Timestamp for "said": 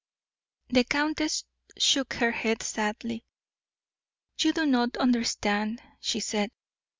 6.19-6.49